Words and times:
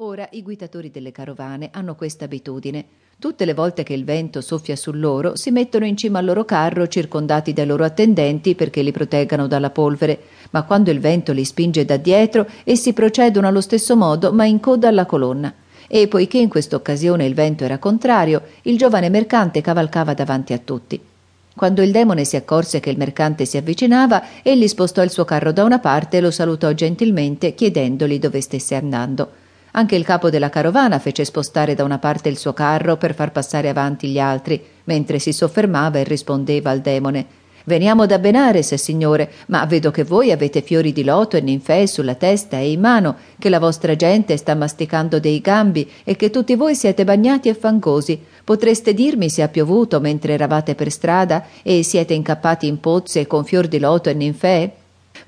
Ora 0.00 0.28
i 0.30 0.44
guidatori 0.44 0.92
delle 0.92 1.10
carovane 1.10 1.70
hanno 1.72 1.96
questa 1.96 2.26
abitudine. 2.26 2.84
Tutte 3.18 3.44
le 3.44 3.52
volte 3.52 3.82
che 3.82 3.94
il 3.94 4.04
vento 4.04 4.40
soffia 4.40 4.76
su 4.76 4.92
loro, 4.92 5.34
si 5.34 5.50
mettono 5.50 5.86
in 5.86 5.96
cima 5.96 6.20
al 6.20 6.24
loro 6.24 6.44
carro 6.44 6.86
circondati 6.86 7.52
dai 7.52 7.66
loro 7.66 7.82
attendenti 7.82 8.54
perché 8.54 8.82
li 8.82 8.92
proteggano 8.92 9.48
dalla 9.48 9.70
polvere, 9.70 10.20
ma 10.50 10.62
quando 10.62 10.92
il 10.92 11.00
vento 11.00 11.32
li 11.32 11.44
spinge 11.44 11.84
da 11.84 11.96
dietro, 11.96 12.46
essi 12.62 12.92
procedono 12.92 13.48
allo 13.48 13.60
stesso 13.60 13.96
modo, 13.96 14.32
ma 14.32 14.44
in 14.44 14.60
coda 14.60 14.86
alla 14.86 15.04
colonna. 15.04 15.52
E 15.88 16.06
poiché 16.06 16.38
in 16.38 16.48
questa 16.48 16.76
occasione 16.76 17.26
il 17.26 17.34
vento 17.34 17.64
era 17.64 17.78
contrario, 17.78 18.42
il 18.62 18.78
giovane 18.78 19.08
mercante 19.08 19.60
cavalcava 19.62 20.14
davanti 20.14 20.52
a 20.52 20.58
tutti. 20.58 21.00
Quando 21.56 21.82
il 21.82 21.90
demone 21.90 22.24
si 22.24 22.36
accorse 22.36 22.78
che 22.78 22.90
il 22.90 22.98
mercante 22.98 23.44
si 23.44 23.56
avvicinava, 23.56 24.42
egli 24.44 24.68
spostò 24.68 25.02
il 25.02 25.10
suo 25.10 25.24
carro 25.24 25.50
da 25.50 25.64
una 25.64 25.80
parte 25.80 26.18
e 26.18 26.20
lo 26.20 26.30
salutò 26.30 26.70
gentilmente, 26.70 27.52
chiedendogli 27.52 28.20
dove 28.20 28.40
stesse 28.40 28.76
andando. 28.76 29.46
Anche 29.78 29.94
il 29.94 30.04
capo 30.04 30.28
della 30.28 30.50
carovana 30.50 30.98
fece 30.98 31.24
spostare 31.24 31.76
da 31.76 31.84
una 31.84 32.00
parte 32.00 32.28
il 32.28 32.36
suo 32.36 32.52
carro 32.52 32.96
per 32.96 33.14
far 33.14 33.30
passare 33.30 33.68
avanti 33.68 34.08
gli 34.08 34.18
altri, 34.18 34.60
mentre 34.82 35.20
si 35.20 35.32
soffermava 35.32 36.00
e 36.00 36.02
rispondeva 36.02 36.70
al 36.70 36.80
demone 36.80 37.26
Veniamo 37.62 38.04
da 38.04 38.18
Benares, 38.18 38.74
signore, 38.74 39.30
ma 39.46 39.64
vedo 39.66 39.92
che 39.92 40.02
voi 40.02 40.32
avete 40.32 40.62
fiori 40.62 40.92
di 40.92 41.04
loto 41.04 41.36
e 41.36 41.42
ninfee 41.42 41.86
sulla 41.86 42.16
testa 42.16 42.58
e 42.58 42.72
in 42.72 42.80
mano, 42.80 43.14
che 43.38 43.48
la 43.48 43.60
vostra 43.60 43.94
gente 43.94 44.36
sta 44.36 44.56
masticando 44.56 45.20
dei 45.20 45.40
gambi 45.40 45.88
e 46.02 46.16
che 46.16 46.30
tutti 46.30 46.56
voi 46.56 46.74
siete 46.74 47.04
bagnati 47.04 47.48
e 47.48 47.54
fangosi. 47.54 48.20
Potreste 48.42 48.94
dirmi 48.94 49.30
se 49.30 49.42
ha 49.42 49.48
piovuto 49.48 50.00
mentre 50.00 50.32
eravate 50.32 50.74
per 50.74 50.90
strada 50.90 51.44
e 51.62 51.84
siete 51.84 52.14
incappati 52.14 52.66
in 52.66 52.80
pozze 52.80 53.28
con 53.28 53.44
fior 53.44 53.68
di 53.68 53.78
loto 53.78 54.08
e 54.08 54.14
ninfee? 54.14 54.72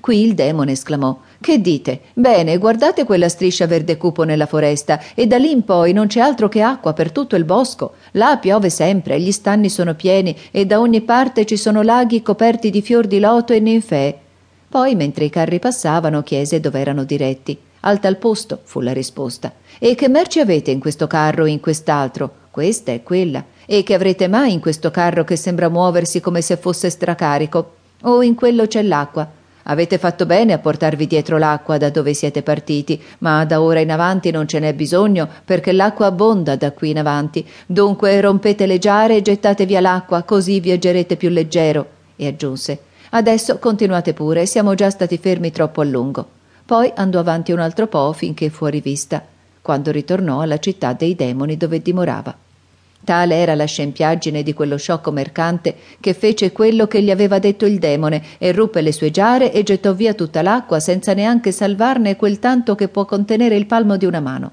Qui 0.01 0.21
il 0.21 0.33
demone 0.33 0.73
esclamò 0.73 1.17
Che 1.41 1.59
dite? 1.59 2.01
Bene, 2.13 2.59
guardate 2.59 3.03
quella 3.03 3.27
striscia 3.27 3.65
verde 3.65 3.97
cupo 3.97 4.21
nella 4.21 4.45
foresta, 4.45 5.01
e 5.15 5.25
da 5.25 5.37
lì 5.37 5.49
in 5.49 5.63
poi 5.63 5.91
non 5.91 6.05
c'è 6.05 6.19
altro 6.19 6.47
che 6.47 6.61
acqua 6.61 6.93
per 6.93 7.11
tutto 7.11 7.35
il 7.35 7.45
bosco. 7.45 7.93
Là 8.11 8.37
piove 8.37 8.69
sempre, 8.69 9.19
gli 9.19 9.31
stanni 9.31 9.67
sono 9.67 9.95
pieni, 9.95 10.37
e 10.51 10.67
da 10.67 10.79
ogni 10.79 11.01
parte 11.01 11.45
ci 11.45 11.57
sono 11.57 11.81
laghi 11.81 12.21
coperti 12.21 12.69
di 12.69 12.83
fior 12.83 13.07
di 13.07 13.19
loto 13.19 13.53
e 13.53 13.59
ninfee. 13.59 14.19
Poi, 14.69 14.93
mentre 14.93 15.25
i 15.25 15.31
carri 15.31 15.57
passavano, 15.57 16.21
chiese 16.21 16.59
dove 16.59 16.79
erano 16.79 17.05
diretti. 17.05 17.57
Al 17.79 17.99
tal 17.99 18.17
posto, 18.17 18.59
fu 18.61 18.79
la 18.79 18.93
risposta. 18.93 19.51
E 19.79 19.95
che 19.95 20.09
merci 20.09 20.39
avete 20.39 20.69
in 20.69 20.79
questo 20.79 21.07
carro 21.07 21.45
o 21.45 21.47
in 21.47 21.59
quest'altro? 21.59 22.31
Questa 22.51 22.91
è 22.91 23.01
quella. 23.01 23.43
E 23.65 23.81
che 23.81 23.95
avrete 23.95 24.27
mai 24.27 24.53
in 24.53 24.59
questo 24.59 24.91
carro 24.91 25.23
che 25.23 25.37
sembra 25.37 25.69
muoversi 25.69 26.19
come 26.19 26.41
se 26.41 26.57
fosse 26.57 26.91
stracarico? 26.91 27.71
O 28.03 28.21
in 28.21 28.35
quello 28.35 28.67
c'è 28.67 28.83
l'acqua? 28.83 29.39
Avete 29.63 29.97
fatto 29.97 30.25
bene 30.25 30.53
a 30.53 30.59
portarvi 30.59 31.07
dietro 31.07 31.37
l'acqua 31.37 31.77
da 31.77 31.89
dove 31.89 32.13
siete 32.13 32.41
partiti, 32.41 33.01
ma 33.19 33.45
da 33.45 33.61
ora 33.61 33.79
in 33.79 33.91
avanti 33.91 34.31
non 34.31 34.47
ce 34.47 34.59
n'è 34.59 34.73
bisogno, 34.73 35.27
perché 35.45 35.71
l'acqua 35.71 36.07
abbonda 36.07 36.55
da 36.55 36.71
qui 36.71 36.89
in 36.89 36.99
avanti. 36.99 37.47
Dunque 37.65 38.19
rompete 38.21 38.65
le 38.65 38.79
giare 38.79 39.17
e 39.17 39.21
gettate 39.21 39.65
via 39.65 39.81
l'acqua, 39.81 40.23
così 40.23 40.59
viaggerete 40.59 41.15
più 41.15 41.29
leggero. 41.29 41.87
E 42.15 42.27
aggiunse 42.27 42.79
Adesso 43.13 43.57
continuate 43.59 44.13
pure, 44.13 44.45
siamo 44.45 44.73
già 44.73 44.89
stati 44.89 45.17
fermi 45.17 45.51
troppo 45.51 45.81
a 45.81 45.83
lungo. 45.83 46.25
Poi 46.65 46.91
andò 46.95 47.19
avanti 47.19 47.51
un 47.51 47.59
altro 47.59 47.87
po' 47.87 48.13
finché 48.13 48.49
fu 48.49 48.63
a 48.63 48.69
rivista, 48.69 49.21
quando 49.61 49.91
ritornò 49.91 50.39
alla 50.39 50.59
città 50.59 50.93
dei 50.93 51.13
demoni 51.13 51.57
dove 51.57 51.81
dimorava. 51.81 52.33
Tale 53.03 53.35
era 53.35 53.55
la 53.55 53.65
scempiaggine 53.65 54.43
di 54.43 54.53
quello 54.53 54.77
sciocco 54.77 55.11
mercante 55.11 55.75
che 55.99 56.13
fece 56.13 56.51
quello 56.51 56.85
che 56.85 57.01
gli 57.01 57.09
aveva 57.09 57.39
detto 57.39 57.65
il 57.65 57.79
demone 57.79 58.21
e 58.37 58.51
ruppe 58.51 58.81
le 58.81 58.91
sue 58.91 59.09
giare 59.09 59.51
e 59.51 59.63
gettò 59.63 59.93
via 59.93 60.13
tutta 60.13 60.43
l'acqua 60.43 60.79
senza 60.79 61.13
neanche 61.13 61.51
salvarne 61.51 62.15
quel 62.15 62.37
tanto 62.39 62.75
che 62.75 62.89
può 62.89 63.05
contenere 63.05 63.55
il 63.55 63.65
palmo 63.65 63.97
di 63.97 64.05
una 64.05 64.19
mano. 64.19 64.51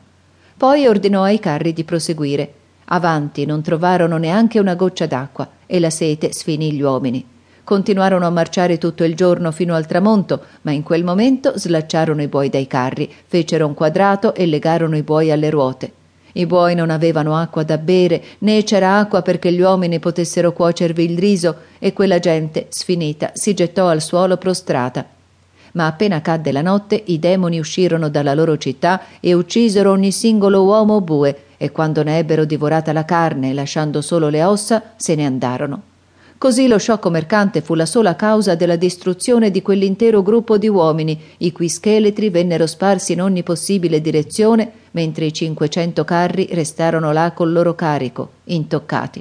Poi 0.56 0.86
ordinò 0.86 1.22
ai 1.22 1.38
carri 1.38 1.72
di 1.72 1.84
proseguire. 1.84 2.52
Avanti 2.86 3.44
non 3.44 3.60
trovarono 3.60 4.16
neanche 4.16 4.58
una 4.58 4.74
goccia 4.74 5.05
d'acqua 5.05 5.48
e 5.66 5.78
la 5.78 5.90
sete 5.90 6.33
sfinì 6.33 6.72
gli 6.72 6.80
uomini. 6.80 7.24
Continuarono 7.62 8.27
a 8.27 8.30
marciare 8.30 8.78
tutto 8.78 9.05
il 9.05 9.14
giorno 9.14 9.52
fino 9.52 9.74
al 9.74 9.84
tramonto, 9.84 10.42
ma 10.62 10.70
in 10.70 10.83
quel 10.83 11.05
momento 11.05 11.52
slacciarono 11.55 12.23
i 12.23 12.28
buoi 12.28 12.48
dai 12.48 12.67
carri, 12.67 13.12
fecero 13.27 13.67
un 13.67 13.74
quadrato 13.74 14.34
e 14.34 14.46
legarono 14.46 14.96
i 14.96 15.02
buoi 15.02 15.30
alle 15.30 15.50
ruote. 15.50 15.92
I 16.38 16.46
buoi 16.46 16.76
non 16.76 16.90
avevano 16.90 17.36
acqua 17.36 17.64
da 17.64 17.78
bere, 17.78 18.22
né 18.38 18.62
c'era 18.62 18.98
acqua 18.98 19.22
perché 19.22 19.50
gli 19.52 19.60
uomini 19.60 19.98
potessero 19.98 20.52
cuocervi 20.52 21.02
il 21.02 21.18
riso, 21.18 21.56
e 21.80 21.92
quella 21.92 22.20
gente, 22.20 22.66
sfinita, 22.68 23.32
si 23.34 23.54
gettò 23.54 23.88
al 23.88 24.00
suolo 24.00 24.36
prostrata. 24.36 25.04
Ma 25.72 25.86
appena 25.86 26.20
cadde 26.20 26.52
la 26.52 26.62
notte, 26.62 27.02
i 27.06 27.18
demoni 27.18 27.58
uscirono 27.58 28.08
dalla 28.08 28.34
loro 28.34 28.56
città 28.56 29.00
e 29.18 29.34
uccisero 29.34 29.90
ogni 29.90 30.12
singolo 30.12 30.62
uomo 30.62 30.94
o 30.94 31.00
bue, 31.00 31.42
e 31.56 31.72
quando 31.72 32.04
ne 32.04 32.18
ebbero 32.18 32.44
divorata 32.44 32.92
la 32.92 33.05
carne, 33.05 33.52
lasciando 33.52 34.00
solo 34.00 34.28
le 34.28 34.44
ossa, 34.44 34.92
se 34.94 35.16
ne 35.16 35.26
andarono. 35.26 35.82
Così 36.38 36.68
lo 36.68 36.78
sciocco 36.78 37.10
mercante 37.10 37.62
fu 37.62 37.74
la 37.74 37.84
sola 37.84 38.14
causa 38.14 38.54
della 38.54 38.76
distruzione 38.76 39.50
di 39.50 39.60
quell'intero 39.60 40.22
gruppo 40.22 40.56
di 40.56 40.68
uomini, 40.68 41.20
i 41.38 41.50
cui 41.50 41.68
scheletri 41.68 42.30
vennero 42.30 42.64
sparsi 42.68 43.12
in 43.12 43.20
ogni 43.20 43.42
possibile 43.42 44.00
direzione, 44.00 44.70
mentre 44.92 45.24
i 45.24 45.32
cinquecento 45.32 46.04
carri 46.04 46.46
restarono 46.52 47.10
là 47.10 47.32
col 47.32 47.50
loro 47.50 47.74
carico, 47.74 48.30
intoccati. 48.44 49.20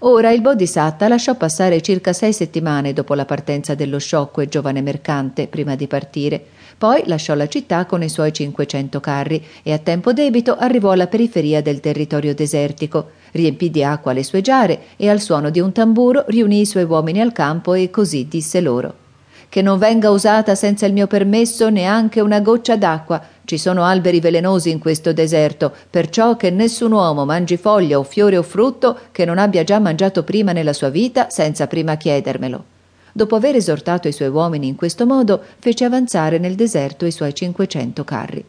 Ora 0.00 0.30
il 0.30 0.42
Bodhisatta 0.42 1.08
lasciò 1.08 1.34
passare 1.34 1.80
circa 1.80 2.12
sei 2.12 2.34
settimane 2.34 2.92
dopo 2.92 3.14
la 3.14 3.24
partenza 3.24 3.74
dello 3.74 3.98
sciocco 3.98 4.42
e 4.42 4.48
giovane 4.48 4.82
mercante 4.82 5.46
prima 5.46 5.76
di 5.76 5.86
partire. 5.86 6.44
Poi 6.76 7.02
lasciò 7.06 7.34
la 7.34 7.48
città 7.48 7.86
con 7.86 8.02
i 8.02 8.08
suoi 8.10 8.32
cinquecento 8.34 9.00
carri 9.00 9.42
e 9.62 9.72
a 9.72 9.78
tempo 9.78 10.12
debito 10.12 10.54
arrivò 10.56 10.90
alla 10.90 11.08
periferia 11.08 11.62
del 11.62 11.80
territorio 11.80 12.34
desertico, 12.34 13.12
riempì 13.32 13.70
di 13.70 13.82
acqua 13.82 14.12
le 14.12 14.24
sue 14.24 14.40
giare 14.40 14.80
e 14.96 15.08
al 15.08 15.20
suono 15.20 15.50
di 15.50 15.60
un 15.60 15.72
tamburo 15.72 16.24
riunì 16.28 16.60
i 16.60 16.66
suoi 16.66 16.84
uomini 16.84 17.20
al 17.20 17.32
campo 17.32 17.74
e 17.74 17.90
così 17.90 18.26
disse 18.28 18.60
loro 18.60 19.06
che 19.48 19.62
non 19.62 19.78
venga 19.78 20.10
usata 20.10 20.54
senza 20.54 20.86
il 20.86 20.92
mio 20.92 21.06
permesso 21.06 21.70
neanche 21.70 22.20
una 22.20 22.40
goccia 22.40 22.76
d'acqua. 22.76 23.20
Ci 23.44 23.56
sono 23.56 23.82
alberi 23.84 24.20
velenosi 24.20 24.70
in 24.70 24.78
questo 24.78 25.12
deserto, 25.12 25.72
perciò 25.88 26.36
che 26.36 26.50
nessun 26.50 26.92
uomo 26.92 27.24
mangi 27.24 27.56
foglia 27.56 27.98
o 27.98 28.02
fiore 28.02 28.36
o 28.36 28.42
frutto 28.42 28.98
che 29.10 29.24
non 29.24 29.38
abbia 29.38 29.64
già 29.64 29.78
mangiato 29.78 30.22
prima 30.22 30.52
nella 30.52 30.74
sua 30.74 30.90
vita 30.90 31.30
senza 31.30 31.66
prima 31.66 31.96
chiedermelo. 31.96 32.64
Dopo 33.12 33.36
aver 33.36 33.56
esortato 33.56 34.06
i 34.06 34.12
suoi 34.12 34.28
uomini 34.28 34.68
in 34.68 34.76
questo 34.76 35.06
modo, 35.06 35.42
fece 35.58 35.84
avanzare 35.84 36.38
nel 36.38 36.54
deserto 36.54 37.06
i 37.06 37.10
suoi 37.10 37.34
cinquecento 37.34 38.04
carri. 38.04 38.44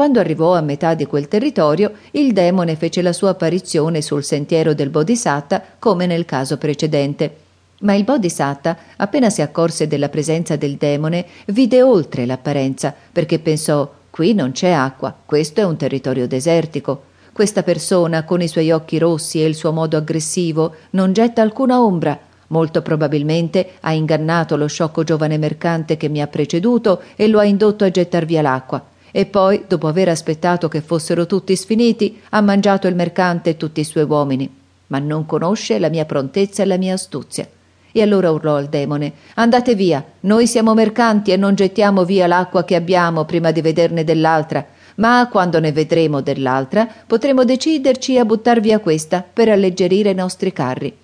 Quando 0.00 0.18
arrivò 0.18 0.54
a 0.54 0.62
metà 0.62 0.94
di 0.94 1.04
quel 1.04 1.28
territorio, 1.28 1.92
il 2.12 2.32
demone 2.32 2.74
fece 2.74 3.02
la 3.02 3.12
sua 3.12 3.32
apparizione 3.32 4.00
sul 4.00 4.24
sentiero 4.24 4.72
del 4.72 4.88
Bodhisatta 4.88 5.62
come 5.78 6.06
nel 6.06 6.24
caso 6.24 6.56
precedente. 6.56 7.36
Ma 7.80 7.92
il 7.92 8.04
Bodhisatta, 8.04 8.78
appena 8.96 9.28
si 9.28 9.42
accorse 9.42 9.86
della 9.86 10.08
presenza 10.08 10.56
del 10.56 10.76
demone, 10.76 11.26
vide 11.48 11.82
oltre 11.82 12.24
l'apparenza, 12.24 12.94
perché 13.12 13.40
pensò 13.40 13.92
qui 14.08 14.32
non 14.32 14.52
c'è 14.52 14.70
acqua, 14.70 15.14
questo 15.22 15.60
è 15.60 15.64
un 15.64 15.76
territorio 15.76 16.26
desertico. 16.26 17.02
Questa 17.30 17.62
persona, 17.62 18.24
con 18.24 18.40
i 18.40 18.48
suoi 18.48 18.70
occhi 18.70 18.96
rossi 18.96 19.42
e 19.42 19.46
il 19.46 19.54
suo 19.54 19.70
modo 19.70 19.98
aggressivo, 19.98 20.76
non 20.92 21.12
getta 21.12 21.42
alcuna 21.42 21.78
ombra. 21.78 22.18
Molto 22.46 22.80
probabilmente 22.80 23.72
ha 23.80 23.92
ingannato 23.92 24.56
lo 24.56 24.66
sciocco 24.66 25.04
giovane 25.04 25.36
mercante 25.36 25.98
che 25.98 26.08
mi 26.08 26.22
ha 26.22 26.26
preceduto 26.26 27.02
e 27.16 27.28
lo 27.28 27.38
ha 27.38 27.44
indotto 27.44 27.84
a 27.84 27.90
gettar 27.90 28.24
via 28.24 28.40
l'acqua 28.40 28.82
e 29.12 29.26
poi, 29.26 29.64
dopo 29.66 29.86
aver 29.86 30.08
aspettato 30.08 30.68
che 30.68 30.80
fossero 30.80 31.26
tutti 31.26 31.56
sfiniti, 31.56 32.20
ha 32.30 32.40
mangiato 32.40 32.86
il 32.86 32.94
mercante 32.94 33.50
e 33.50 33.56
tutti 33.56 33.80
i 33.80 33.84
suoi 33.84 34.04
uomini. 34.04 34.48
Ma 34.88 34.98
non 34.98 35.26
conosce 35.26 35.78
la 35.78 35.88
mia 35.88 36.04
prontezza 36.04 36.62
e 36.62 36.66
la 36.66 36.76
mia 36.76 36.94
astuzia. 36.94 37.48
E 37.92 38.02
allora 38.02 38.30
urlò 38.30 38.56
al 38.56 38.68
demone 38.68 39.12
Andate 39.34 39.74
via, 39.74 40.04
noi 40.20 40.46
siamo 40.46 40.74
mercanti 40.74 41.32
e 41.32 41.36
non 41.36 41.54
gettiamo 41.54 42.04
via 42.04 42.26
l'acqua 42.26 42.64
che 42.64 42.76
abbiamo 42.76 43.24
prima 43.24 43.50
di 43.50 43.60
vederne 43.60 44.04
dell'altra, 44.04 44.64
ma 44.96 45.28
quando 45.30 45.58
ne 45.58 45.72
vedremo 45.72 46.20
dell'altra 46.20 46.86
potremo 47.06 47.44
deciderci 47.44 48.18
a 48.18 48.24
buttar 48.24 48.60
via 48.60 48.78
questa 48.78 49.24
per 49.32 49.48
alleggerire 49.48 50.10
i 50.10 50.14
nostri 50.14 50.52
carri. 50.52 50.94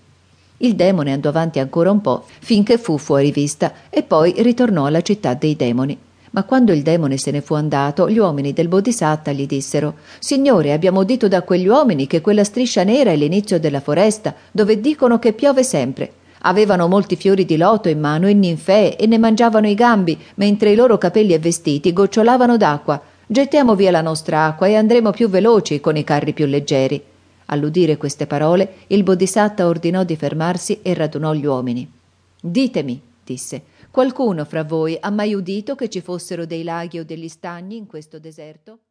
Il 0.58 0.74
demone 0.74 1.12
andò 1.12 1.28
avanti 1.28 1.58
ancora 1.58 1.90
un 1.90 2.00
po' 2.00 2.24
finché 2.40 2.78
fu 2.78 2.98
fuori 2.98 3.30
vista 3.30 3.72
e 3.90 4.02
poi 4.02 4.34
ritornò 4.38 4.86
alla 4.86 5.02
città 5.02 5.34
dei 5.34 5.56
demoni. 5.56 5.98
Ma 6.36 6.44
quando 6.44 6.74
il 6.74 6.82
demone 6.82 7.16
se 7.16 7.30
ne 7.30 7.40
fu 7.40 7.54
andato, 7.54 8.10
gli 8.10 8.18
uomini 8.18 8.52
del 8.52 8.68
Bodhisatta 8.68 9.32
gli 9.32 9.46
dissero 9.46 9.94
Signore, 10.18 10.74
abbiamo 10.74 11.00
udito 11.00 11.28
da 11.28 11.40
quegli 11.40 11.66
uomini 11.66 12.06
che 12.06 12.20
quella 12.20 12.44
striscia 12.44 12.82
nera 12.82 13.10
è 13.10 13.16
l'inizio 13.16 13.58
della 13.58 13.80
foresta, 13.80 14.34
dove 14.52 14.78
dicono 14.78 15.18
che 15.18 15.32
piove 15.32 15.62
sempre. 15.62 16.12
Avevano 16.40 16.88
molti 16.88 17.16
fiori 17.16 17.46
di 17.46 17.56
loto 17.56 17.88
in 17.88 18.00
mano 18.00 18.28
e 18.28 18.34
ninfee 18.34 18.96
e 18.98 19.06
ne 19.06 19.16
mangiavano 19.16 19.66
i 19.66 19.74
gambi, 19.74 20.18
mentre 20.34 20.72
i 20.72 20.74
loro 20.74 20.98
capelli 20.98 21.32
e 21.32 21.38
vestiti 21.38 21.94
gocciolavano 21.94 22.58
d'acqua. 22.58 23.00
Gettiamo 23.26 23.74
via 23.74 23.90
la 23.90 24.02
nostra 24.02 24.44
acqua 24.44 24.66
e 24.66 24.74
andremo 24.74 25.12
più 25.12 25.30
veloci 25.30 25.80
con 25.80 25.96
i 25.96 26.04
carri 26.04 26.34
più 26.34 26.44
leggeri. 26.44 27.02
All'udire 27.46 27.96
queste 27.96 28.26
parole, 28.26 28.72
il 28.88 29.04
Bodhisatta 29.04 29.66
ordinò 29.66 30.04
di 30.04 30.16
fermarsi 30.16 30.80
e 30.82 30.92
radunò 30.92 31.32
gli 31.32 31.46
uomini. 31.46 31.90
Ditemi, 32.38 33.00
disse, 33.24 33.62
Qualcuno 33.96 34.44
fra 34.44 34.62
voi 34.62 34.94
ha 35.00 35.08
mai 35.08 35.32
udito 35.32 35.74
che 35.74 35.88
ci 35.88 36.02
fossero 36.02 36.44
dei 36.44 36.64
laghi 36.64 36.98
o 36.98 37.04
degli 37.06 37.28
stagni 37.28 37.78
in 37.78 37.86
questo 37.86 38.18
deserto? 38.18 38.85